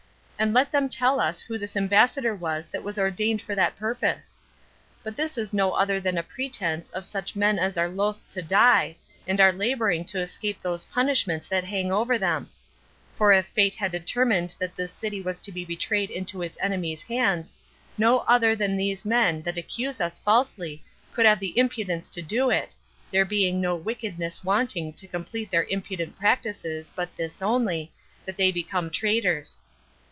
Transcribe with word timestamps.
And 0.41 0.55
let 0.55 0.71
them 0.71 0.89
tell 0.89 1.19
us 1.19 1.39
who 1.39 1.59
this 1.59 1.75
ambassador 1.77 2.33
was 2.33 2.65
that 2.69 2.81
was 2.81 2.97
ordained 2.97 3.43
for 3.43 3.53
that 3.53 3.75
purpose. 3.77 4.39
But 5.03 5.15
this 5.15 5.37
is 5.37 5.53
no 5.53 5.73
other 5.73 5.99
than 5.99 6.17
a 6.17 6.23
pretense 6.23 6.89
of 6.89 7.05
such 7.05 7.35
men 7.35 7.59
as 7.59 7.77
are 7.77 7.87
loath 7.87 8.19
to 8.31 8.41
die, 8.41 8.95
and 9.27 9.39
are 9.39 9.51
laboring 9.51 10.03
to 10.05 10.19
escape 10.19 10.59
those 10.59 10.85
punishments 10.87 11.47
that 11.49 11.63
hang 11.65 11.91
over 11.91 12.17
them; 12.17 12.49
for 13.13 13.31
if 13.31 13.45
fate 13.49 13.75
had 13.75 13.91
determined 13.91 14.55
that 14.59 14.75
this 14.75 14.91
city 14.91 15.21
was 15.21 15.39
to 15.41 15.51
be 15.51 15.63
betrayed 15.63 16.09
into 16.09 16.41
its 16.41 16.57
enemies' 16.59 17.03
hands, 17.03 17.53
no 17.95 18.21
other 18.21 18.55
than 18.55 18.75
these 18.75 19.05
men 19.05 19.43
that 19.43 19.59
accuse 19.59 20.01
us 20.01 20.17
falsely 20.17 20.83
could 21.13 21.27
have 21.27 21.39
the 21.39 21.55
impudence 21.55 22.09
to 22.09 22.21
do 22.23 22.49
it, 22.49 22.75
there 23.11 23.25
being 23.25 23.61
no 23.61 23.75
wickedness 23.75 24.43
wanting 24.43 24.91
to 24.93 25.07
complete 25.07 25.51
their 25.51 25.65
impudent 25.65 26.17
practices 26.17 26.91
but 26.95 27.15
this 27.15 27.43
only, 27.43 27.91
that 28.25 28.37
they 28.37 28.51
become 28.51 28.89
traitors. 28.89 29.59